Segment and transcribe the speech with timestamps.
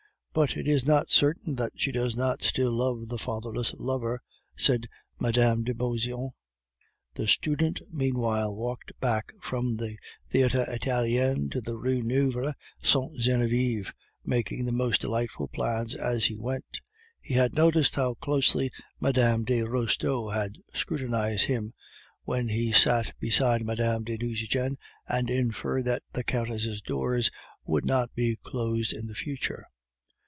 [0.33, 4.21] "But it is not certain that she does not still love the faithless lover,"
[4.55, 4.87] said
[5.19, 5.63] Mme.
[5.63, 6.31] de Beauseant.
[7.15, 9.97] The student meanwhile walked back from the
[10.29, 13.93] Theatre Italien to the Rue Neuve Sainte Genevieve,
[14.23, 16.79] making the most delightful plans as he went.
[17.19, 18.71] He had noticed how closely
[19.01, 19.41] Mme.
[19.43, 21.73] de Restaud had scrutinized him
[22.23, 24.01] when he sat beside Mme.
[24.05, 24.77] de Nucingen,
[25.09, 27.29] and inferred that the Countess' doors
[27.65, 29.67] would not be closed in the future.